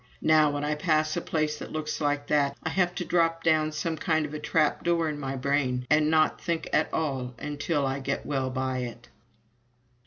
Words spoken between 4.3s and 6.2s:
a trap door in my brain, and